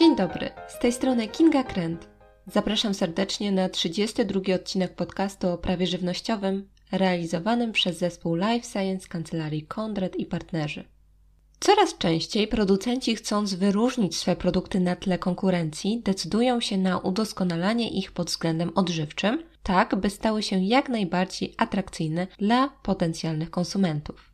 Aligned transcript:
Dzień 0.00 0.16
dobry, 0.16 0.50
z 0.68 0.78
tej 0.78 0.92
strony 0.92 1.28
Kinga 1.28 1.64
Kręt. 1.64 2.08
Zapraszam 2.46 2.94
serdecznie 2.94 3.52
na 3.52 3.68
32 3.68 4.54
odcinek 4.54 4.94
podcastu 4.94 5.48
o 5.48 5.58
prawie 5.58 5.86
żywnościowym 5.86 6.68
realizowanym 6.92 7.72
przez 7.72 7.98
zespół 7.98 8.34
Life 8.34 8.68
Science 8.68 9.08
Kancelarii 9.08 9.66
Kondret 9.66 10.16
i 10.16 10.26
partnerzy. 10.26 10.84
Coraz 11.60 11.98
częściej 11.98 12.48
producenci, 12.48 13.16
chcąc 13.16 13.54
wyróżnić 13.54 14.16
swoje 14.16 14.36
produkty 14.36 14.80
na 14.80 14.96
tle 14.96 15.18
konkurencji, 15.18 16.02
decydują 16.04 16.60
się 16.60 16.78
na 16.78 16.98
udoskonalanie 16.98 17.90
ich 17.90 18.12
pod 18.12 18.26
względem 18.26 18.72
odżywczym, 18.74 19.42
tak 19.62 19.96
by 19.96 20.10
stały 20.10 20.42
się 20.42 20.58
jak 20.58 20.88
najbardziej 20.88 21.54
atrakcyjne 21.58 22.26
dla 22.38 22.68
potencjalnych 22.82 23.50
konsumentów. 23.50 24.29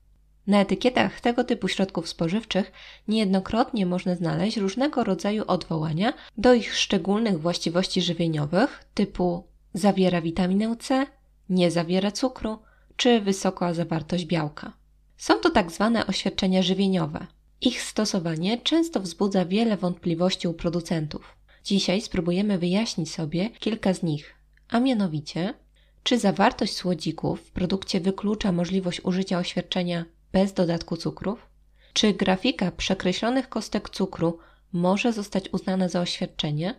Na 0.46 0.60
etykietach 0.60 1.20
tego 1.20 1.44
typu 1.44 1.68
środków 1.68 2.08
spożywczych 2.08 2.72
niejednokrotnie 3.08 3.86
można 3.86 4.14
znaleźć 4.14 4.56
różnego 4.56 5.04
rodzaju 5.04 5.44
odwołania 5.46 6.12
do 6.38 6.54
ich 6.54 6.76
szczególnych 6.76 7.40
właściwości 7.40 8.02
żywieniowych, 8.02 8.84
typu 8.94 9.44
zawiera 9.74 10.20
witaminę 10.20 10.76
C, 10.76 11.06
nie 11.48 11.70
zawiera 11.70 12.10
cukru 12.10 12.58
czy 12.96 13.20
wysoka 13.20 13.74
zawartość 13.74 14.24
białka. 14.24 14.72
Są 15.16 15.34
to 15.34 15.50
tak 15.50 15.70
zwane 15.70 16.06
oświadczenia 16.06 16.62
żywieniowe. 16.62 17.26
Ich 17.60 17.82
stosowanie 17.82 18.58
często 18.58 19.00
wzbudza 19.00 19.44
wiele 19.44 19.76
wątpliwości 19.76 20.48
u 20.48 20.54
producentów. 20.54 21.36
Dzisiaj 21.64 22.00
spróbujemy 22.00 22.58
wyjaśnić 22.58 23.12
sobie 23.12 23.50
kilka 23.50 23.94
z 23.94 24.02
nich, 24.02 24.34
a 24.68 24.80
mianowicie, 24.80 25.54
czy 26.02 26.18
zawartość 26.18 26.76
słodzików 26.76 27.40
w 27.40 27.50
produkcie 27.50 28.00
wyklucza 28.00 28.52
możliwość 28.52 29.00
użycia 29.04 29.38
oświadczenia 29.38 30.04
bez 30.32 30.52
dodatku 30.52 30.96
cukrów? 30.96 31.46
Czy 31.92 32.14
grafika 32.14 32.70
przekreślonych 32.70 33.48
kostek 33.48 33.90
cukru 33.90 34.38
może 34.72 35.12
zostać 35.12 35.48
uznana 35.52 35.88
za 35.88 36.00
oświadczenie? 36.00 36.74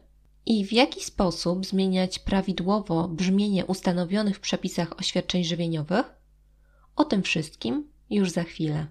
I 0.45 0.65
w 0.65 0.73
jaki 0.73 1.03
sposób 1.03 1.65
zmieniać 1.65 2.19
prawidłowo 2.19 3.07
brzmienie 3.07 3.65
ustanowionych 3.65 4.37
w 4.37 4.39
przepisach 4.39 4.99
oświadczeń 4.99 5.43
żywieniowych? 5.43 6.05
O 6.95 7.05
tym 7.05 7.23
wszystkim 7.23 7.89
już 8.09 8.29
za 8.29 8.43
chwilę. 8.43 8.87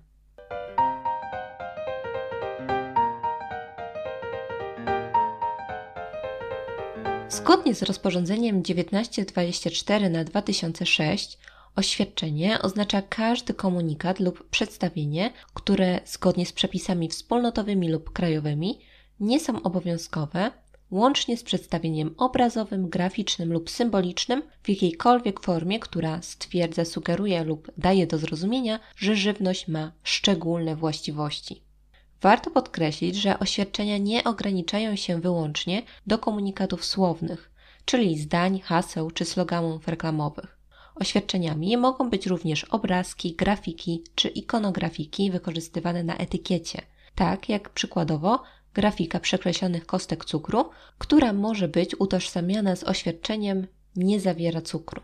Zgodnie 7.29 7.75
z 7.75 7.83
rozporządzeniem 7.83 8.63
1924 8.63 10.11
na 10.11 10.25
2006 10.25 11.39
oświadczenie 11.77 12.63
oznacza 12.63 13.03
każdy 13.03 13.55
komunikat 13.55 14.21
lub 14.21 14.49
przedstawienie, 14.49 15.33
które 15.55 16.01
zgodnie 16.05 16.47
z 16.47 16.53
przepisami 16.53 17.09
wspólnotowymi 17.09 17.89
lub 17.89 18.13
krajowymi 18.13 18.79
nie 19.21 19.41
są 19.41 19.63
obowiązkowe, 19.63 20.51
łącznie 20.91 21.37
z 21.37 21.43
przedstawieniem 21.43 22.15
obrazowym, 22.17 22.89
graficznym 22.89 23.53
lub 23.53 23.71
symbolicznym 23.71 24.43
w 24.63 24.69
jakiejkolwiek 24.69 25.41
formie, 25.41 25.81
która 25.81 26.23
stwierdza, 26.23 26.85
sugeruje 26.85 27.45
lub 27.45 27.71
daje 27.77 28.07
do 28.07 28.19
zrozumienia, 28.19 28.81
że 28.97 29.17
żywność 29.17 29.69
ma 29.69 29.93
szczególne 30.03 30.77
właściwości. 30.77 31.63
Warto 32.23 32.51
podkreślić, 32.51 33.17
że 33.17 33.39
oświadczenia 33.39 33.99
nie 33.99 34.25
ograniczają 34.25 34.97
się 34.97 35.21
wyłącznie 35.21 35.83
do 36.07 36.19
komunikatów 36.19 36.85
słownych, 36.85 37.51
czyli 37.85 38.19
zdań, 38.19 38.61
haseł 38.61 39.11
czy 39.11 39.25
sloganów 39.25 39.89
reklamowych. 39.89 40.56
Oświadczeniami 41.01 41.77
mogą 41.77 42.11
być 42.11 42.27
również 42.27 42.65
obrazki, 42.65 43.35
grafiki 43.35 44.05
czy 44.15 44.29
ikonografiki 44.29 45.31
wykorzystywane 45.31 46.05
na 46.05 46.17
etykiecie, 46.17 46.83
tak 47.15 47.49
jak 47.49 47.71
przykładowo 47.71 48.43
grafika 48.75 49.21
przekreślonych 49.21 49.87
kostek 49.87 50.25
cukru, 50.25 50.71
która 50.99 51.33
może 51.33 51.69
być 51.69 52.01
utożsamiana 52.01 52.77
z 52.77 52.85
oświadczeniem 52.85 53.67
nie 53.97 54.21
zawiera 54.21 54.61
cukru. 54.61 55.03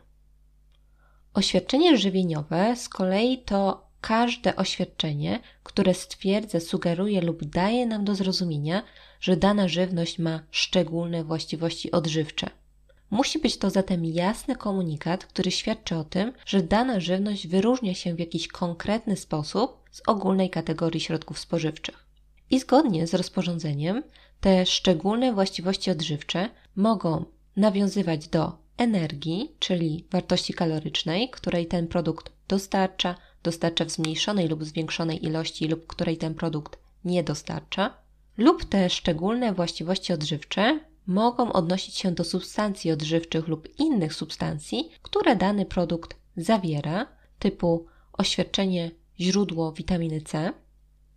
Oświadczenie 1.34 1.97
żywieniowe 1.97 2.76
z 2.76 2.88
kolei 2.88 3.38
to 3.38 3.86
każde 4.00 4.56
oświadczenie, 4.56 5.41
które 5.62 5.94
stwierdza, 5.94 6.60
sugeruje 6.60 7.20
lub 7.20 7.44
daje 7.44 7.86
nam 7.86 8.04
do 8.04 8.14
zrozumienia, 8.14 8.82
że 9.20 9.36
dana 9.36 9.69
żywność 9.69 10.19
ma 10.19 10.42
szczególne 10.50 11.24
właściwości 11.24 11.91
odżywcze. 11.91 12.50
Musi 13.12 13.38
być 13.38 13.56
to 13.56 13.70
zatem 13.70 14.04
jasny 14.04 14.56
komunikat, 14.56 15.24
który 15.24 15.50
świadczy 15.50 15.96
o 15.96 16.04
tym, 16.04 16.32
że 16.46 16.62
dana 16.62 17.00
żywność 17.00 17.46
wyróżnia 17.46 17.94
się 17.94 18.14
w 18.14 18.18
jakiś 18.18 18.48
konkretny 18.48 19.16
sposób 19.16 19.82
z 19.90 20.02
ogólnej 20.06 20.50
kategorii 20.50 21.00
środków 21.00 21.38
spożywczych. 21.38 22.06
I 22.50 22.60
zgodnie 22.60 23.06
z 23.06 23.14
rozporządzeniem 23.14 24.02
te 24.40 24.66
szczególne 24.66 25.32
właściwości 25.32 25.90
odżywcze 25.90 26.48
mogą 26.76 27.24
nawiązywać 27.56 28.28
do 28.28 28.52
energii, 28.76 29.52
czyli 29.58 30.06
wartości 30.10 30.54
kalorycznej, 30.54 31.30
której 31.30 31.66
ten 31.66 31.86
produkt 31.86 32.32
dostarcza, 32.48 33.14
dostarcza 33.42 33.84
w 33.84 33.90
zmniejszonej 33.90 34.48
lub 34.48 34.64
zwiększonej 34.64 35.24
ilości, 35.24 35.68
lub 35.68 35.86
której 35.86 36.16
ten 36.16 36.34
produkt 36.34 36.78
nie 37.04 37.22
dostarcza, 37.22 37.94
lub 38.38 38.64
te 38.64 38.90
szczególne 38.90 39.52
właściwości 39.52 40.12
odżywcze 40.12 40.80
mogą 41.06 41.52
odnosić 41.52 41.94
się 41.96 42.12
do 42.12 42.24
substancji 42.24 42.90
odżywczych 42.92 43.48
lub 43.48 43.68
innych 43.78 44.14
substancji, 44.14 44.90
które 45.02 45.36
dany 45.36 45.66
produkt 45.66 46.16
zawiera, 46.36 47.06
typu 47.38 47.86
oświadczenie 48.12 48.90
źródło 49.20 49.72
witaminy 49.72 50.20
C, 50.20 50.52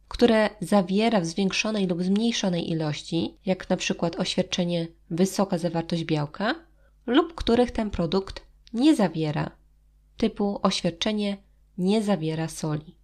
które 0.07 0.49
zawiera 0.61 1.21
w 1.21 1.25
zwiększonej 1.25 1.87
lub 1.87 2.03
zmniejszonej 2.03 2.71
ilości, 2.71 3.37
jak 3.45 3.69
na 3.69 3.77
przykład 3.77 4.15
oświadczenie 4.15 4.87
wysoka 5.09 5.57
zawartość 5.57 6.03
białka, 6.03 6.55
lub 7.05 7.35
których 7.35 7.71
ten 7.71 7.89
produkt 7.89 8.45
nie 8.73 8.95
zawiera, 8.95 9.51
typu 10.17 10.59
oświadczenie 10.63 11.37
nie 11.77 12.03
zawiera 12.03 12.47
soli. 12.47 12.95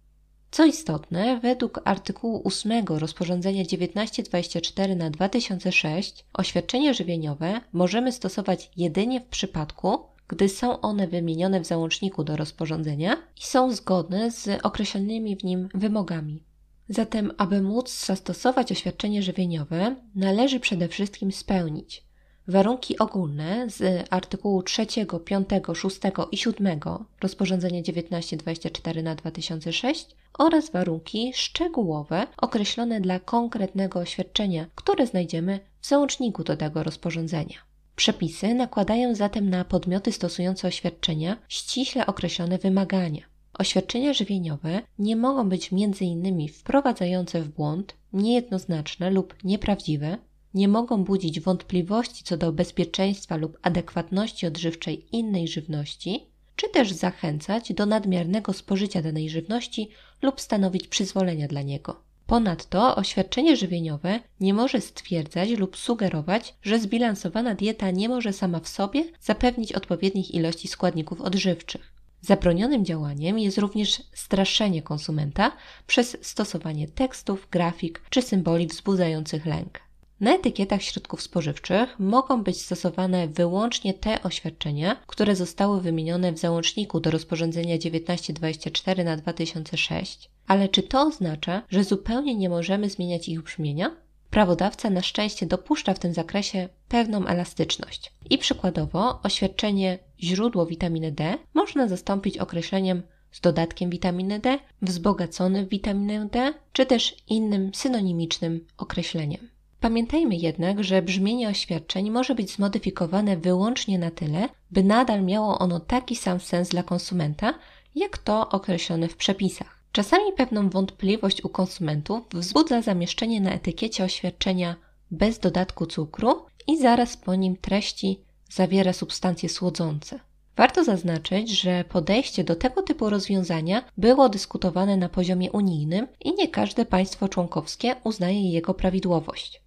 Co 0.52 0.64
istotne, 0.64 1.40
według 1.40 1.80
artykułu 1.84 2.42
8 2.44 2.84
rozporządzenia 2.88 3.64
1924 3.64 4.96
na 4.96 5.10
2006 5.10 6.24
oświadczenia 6.32 6.92
żywieniowe 6.92 7.60
możemy 7.72 8.12
stosować 8.12 8.70
jedynie 8.76 9.20
w 9.20 9.26
przypadku, 9.26 9.98
gdy 10.28 10.48
są 10.48 10.80
one 10.80 11.08
wymienione 11.08 11.60
w 11.60 11.66
załączniku 11.66 12.24
do 12.24 12.36
rozporządzenia 12.36 13.16
i 13.36 13.46
są 13.46 13.72
zgodne 13.72 14.30
z 14.30 14.48
określonymi 14.62 15.36
w 15.36 15.44
nim 15.44 15.68
wymogami. 15.74 16.42
Zatem, 16.88 17.32
aby 17.38 17.62
móc 17.62 18.06
zastosować 18.06 18.72
oświadczenie 18.72 19.22
żywieniowe, 19.22 19.96
należy 20.14 20.60
przede 20.60 20.88
wszystkim 20.88 21.32
spełnić 21.32 22.04
warunki 22.48 22.98
ogólne 22.98 23.70
z 23.70 24.06
artykułu 24.10 24.62
3, 24.62 24.86
5, 25.24 25.48
6 25.74 26.00
i 26.32 26.36
7 26.36 26.80
rozporządzenia 27.20 27.82
1924 27.82 29.02
na 29.02 29.14
2006 29.14 30.06
oraz 30.38 30.70
warunki 30.70 31.32
szczegółowe 31.34 32.26
określone 32.36 33.00
dla 33.00 33.20
konkretnego 33.20 34.00
oświadczenia, 34.00 34.66
które 34.74 35.06
znajdziemy 35.06 35.60
w 35.80 35.86
załączniku 35.86 36.44
do 36.44 36.56
tego 36.56 36.82
rozporządzenia. 36.82 37.56
Przepisy 37.96 38.54
nakładają 38.54 39.14
zatem 39.14 39.50
na 39.50 39.64
podmioty 39.64 40.12
stosujące 40.12 40.68
oświadczenia 40.68 41.36
ściśle 41.48 42.06
określone 42.06 42.58
wymagania. 42.58 43.22
Oświadczenia 43.58 44.14
żywieniowe 44.14 44.82
nie 44.98 45.16
mogą 45.16 45.48
być 45.48 45.70
m.in. 45.72 46.48
wprowadzające 46.48 47.42
w 47.42 47.48
błąd, 47.48 47.94
niejednoznaczne 48.12 49.10
lub 49.10 49.34
nieprawdziwe, 49.44 50.18
nie 50.54 50.68
mogą 50.68 51.04
budzić 51.04 51.40
wątpliwości 51.40 52.24
co 52.24 52.36
do 52.36 52.52
bezpieczeństwa 52.52 53.36
lub 53.36 53.58
adekwatności 53.62 54.46
odżywczej 54.46 55.06
innej 55.16 55.48
żywności, 55.48 56.26
czy 56.56 56.68
też 56.68 56.92
zachęcać 56.92 57.72
do 57.72 57.86
nadmiernego 57.86 58.52
spożycia 58.52 59.02
danej 59.02 59.30
żywności 59.30 59.88
lub 60.22 60.40
stanowić 60.40 60.88
przyzwolenia 60.88 61.48
dla 61.48 61.62
niego. 61.62 62.02
Ponadto 62.26 62.96
oświadczenie 62.96 63.56
żywieniowe 63.56 64.20
nie 64.40 64.54
może 64.54 64.80
stwierdzać 64.80 65.50
lub 65.50 65.76
sugerować, 65.76 66.54
że 66.62 66.78
zbilansowana 66.78 67.54
dieta 67.54 67.90
nie 67.90 68.08
może 68.08 68.32
sama 68.32 68.60
w 68.60 68.68
sobie 68.68 69.04
zapewnić 69.20 69.72
odpowiednich 69.72 70.34
ilości 70.34 70.68
składników 70.68 71.20
odżywczych. 71.20 71.92
Zabronionym 72.20 72.84
działaniem 72.84 73.38
jest 73.38 73.58
również 73.58 74.02
straszenie 74.14 74.82
konsumenta 74.82 75.52
przez 75.86 76.16
stosowanie 76.20 76.88
tekstów, 76.88 77.48
grafik 77.50 78.02
czy 78.10 78.22
symboli 78.22 78.66
wzbudzających 78.66 79.46
lęk. 79.46 79.80
Na 80.22 80.34
etykietach 80.34 80.82
środków 80.82 81.22
spożywczych 81.22 81.98
mogą 81.98 82.42
być 82.42 82.60
stosowane 82.60 83.28
wyłącznie 83.28 83.94
te 83.94 84.22
oświadczenia, 84.22 84.96
które 85.06 85.36
zostały 85.36 85.80
wymienione 85.80 86.32
w 86.32 86.38
załączniku 86.38 87.00
do 87.00 87.10
rozporządzenia 87.10 87.78
1924 87.78 89.04
na 89.04 89.16
2006. 89.16 90.30
Ale 90.46 90.68
czy 90.68 90.82
to 90.82 91.02
oznacza, 91.02 91.62
że 91.70 91.84
zupełnie 91.84 92.34
nie 92.34 92.48
możemy 92.48 92.90
zmieniać 92.90 93.28
ich 93.28 93.42
brzmienia? 93.42 93.96
Prawodawca 94.30 94.90
na 94.90 95.02
szczęście 95.02 95.46
dopuszcza 95.46 95.94
w 95.94 95.98
tym 95.98 96.14
zakresie 96.14 96.68
pewną 96.88 97.26
elastyczność. 97.26 98.12
I 98.30 98.38
przykładowo 98.38 99.20
oświadczenie 99.22 99.98
źródło 100.20 100.66
witaminy 100.66 101.12
D 101.12 101.38
można 101.54 101.88
zastąpić 101.88 102.38
określeniem 102.38 103.02
z 103.32 103.40
dodatkiem 103.40 103.90
witaminy 103.90 104.38
D, 104.38 104.58
wzbogacony 104.82 105.66
w 105.66 105.68
witaminę 105.68 106.28
D, 106.32 106.54
czy 106.72 106.86
też 106.86 107.16
innym 107.28 107.74
synonimicznym 107.74 108.66
określeniem. 108.78 109.51
Pamiętajmy 109.82 110.36
jednak, 110.36 110.84
że 110.84 111.02
brzmienie 111.02 111.48
oświadczeń 111.48 112.10
może 112.10 112.34
być 112.34 112.50
zmodyfikowane 112.50 113.36
wyłącznie 113.36 113.98
na 113.98 114.10
tyle, 114.10 114.48
by 114.70 114.82
nadal 114.82 115.24
miało 115.24 115.58
ono 115.58 115.80
taki 115.80 116.16
sam 116.16 116.40
sens 116.40 116.68
dla 116.68 116.82
konsumenta, 116.82 117.54
jak 117.94 118.18
to 118.18 118.48
określone 118.48 119.08
w 119.08 119.16
przepisach. 119.16 119.78
Czasami 119.92 120.32
pewną 120.36 120.70
wątpliwość 120.70 121.44
u 121.44 121.48
konsumentów 121.48 122.22
wzbudza 122.32 122.82
zamieszczenie 122.82 123.40
na 123.40 123.52
etykiecie 123.52 124.04
oświadczenia 124.04 124.76
bez 125.10 125.38
dodatku 125.38 125.86
cukru 125.86 126.46
i 126.66 126.78
zaraz 126.78 127.16
po 127.16 127.34
nim 127.34 127.56
treści 127.56 128.20
zawiera 128.50 128.92
substancje 128.92 129.48
słodzące. 129.48 130.20
Warto 130.56 130.84
zaznaczyć, 130.84 131.50
że 131.50 131.84
podejście 131.84 132.44
do 132.44 132.56
tego 132.56 132.82
typu 132.82 133.10
rozwiązania 133.10 133.84
było 133.98 134.28
dyskutowane 134.28 134.96
na 134.96 135.08
poziomie 135.08 135.52
unijnym 135.52 136.08
i 136.20 136.34
nie 136.34 136.48
każde 136.48 136.84
państwo 136.84 137.28
członkowskie 137.28 137.96
uznaje 138.04 138.50
jego 138.50 138.74
prawidłowość. 138.74 139.61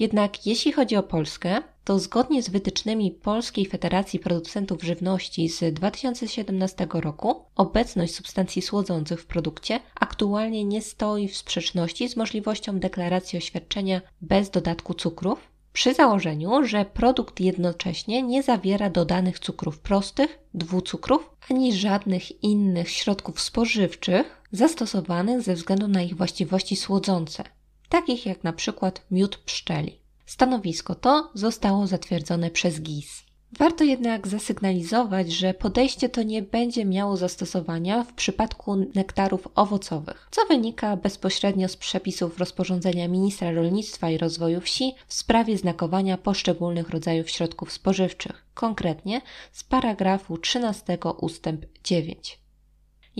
Jednak 0.00 0.46
jeśli 0.46 0.72
chodzi 0.72 0.96
o 0.96 1.02
Polskę, 1.02 1.62
to 1.84 1.98
zgodnie 1.98 2.42
z 2.42 2.48
wytycznymi 2.48 3.10
Polskiej 3.10 3.66
Federacji 3.66 4.18
Producentów 4.18 4.82
Żywności 4.82 5.48
z 5.48 5.74
2017 5.74 6.86
roku, 6.92 7.44
obecność 7.56 8.14
substancji 8.14 8.62
słodzących 8.62 9.20
w 9.20 9.26
produkcie 9.26 9.80
aktualnie 9.94 10.64
nie 10.64 10.82
stoi 10.82 11.28
w 11.28 11.36
sprzeczności 11.36 12.08
z 12.08 12.16
możliwością 12.16 12.78
deklaracji 12.78 13.38
oświadczenia 13.38 14.00
bez 14.20 14.50
dodatku 14.50 14.94
cukrów, 14.94 15.38
przy 15.72 15.94
założeniu, 15.94 16.64
że 16.64 16.84
produkt 16.84 17.40
jednocześnie 17.40 18.22
nie 18.22 18.42
zawiera 18.42 18.90
dodanych 18.90 19.38
cukrów 19.38 19.78
prostych, 19.78 20.38
dwucukrów 20.54 21.30
ani 21.50 21.72
żadnych 21.72 22.42
innych 22.42 22.90
środków 22.90 23.40
spożywczych 23.40 24.42
zastosowanych 24.52 25.42
ze 25.42 25.54
względu 25.54 25.88
na 25.88 26.02
ich 26.02 26.16
właściwości 26.16 26.76
słodzące, 26.76 27.44
takich 27.90 28.26
jak 28.26 28.44
na 28.44 28.52
przykład 28.52 29.02
miód 29.10 29.36
pszczeli. 29.36 30.00
Stanowisko 30.26 30.94
to 30.94 31.30
zostało 31.34 31.86
zatwierdzone 31.86 32.50
przez 32.50 32.80
GIS. 32.80 33.22
Warto 33.58 33.84
jednak 33.84 34.28
zasygnalizować, 34.28 35.32
że 35.32 35.54
podejście 35.54 36.08
to 36.08 36.22
nie 36.22 36.42
będzie 36.42 36.84
miało 36.84 37.16
zastosowania 37.16 38.04
w 38.04 38.12
przypadku 38.12 38.76
nektarów 38.94 39.48
owocowych, 39.54 40.28
co 40.30 40.46
wynika 40.46 40.96
bezpośrednio 40.96 41.68
z 41.68 41.76
przepisów 41.76 42.38
rozporządzenia 42.38 43.08
ministra 43.08 43.52
rolnictwa 43.52 44.10
i 44.10 44.18
rozwoju 44.18 44.60
wsi 44.60 44.94
w 45.06 45.14
sprawie 45.14 45.58
znakowania 45.58 46.18
poszczególnych 46.18 46.90
rodzajów 46.90 47.30
środków 47.30 47.72
spożywczych, 47.72 48.44
konkretnie 48.54 49.20
z 49.52 49.64
paragrafu 49.64 50.38
13 50.38 50.98
ustęp 51.20 51.66
9. 51.84 52.39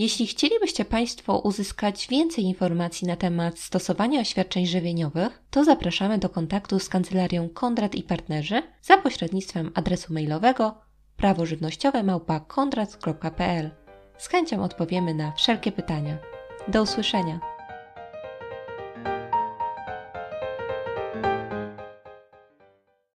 Jeśli 0.01 0.27
chcielibyście 0.27 0.85
Państwo 0.85 1.39
uzyskać 1.39 2.07
więcej 2.07 2.43
informacji 2.43 3.07
na 3.07 3.15
temat 3.15 3.59
stosowania 3.59 4.21
oświadczeń 4.21 4.65
żywieniowych, 4.65 5.41
to 5.49 5.63
zapraszamy 5.63 6.17
do 6.17 6.29
kontaktu 6.29 6.79
z 6.79 6.89
kancelarią 6.89 7.49
Kondrat 7.49 7.95
i 7.95 8.03
Partnerzy 8.03 8.63
za 8.81 8.97
pośrednictwem 8.97 9.71
adresu 9.75 10.13
mailowego 10.13 10.75
prawożywnościowe.kondrat.pl. 11.17 13.71
Z 14.17 14.27
chęcią 14.27 14.63
odpowiemy 14.63 15.13
na 15.13 15.31
wszelkie 15.31 15.71
pytania. 15.71 16.17
Do 16.67 16.81
usłyszenia! 16.81 17.50